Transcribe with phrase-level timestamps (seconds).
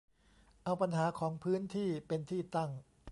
[0.63, 2.69] เอาปัญหาของพื้นที่เป็นที่ตั้ง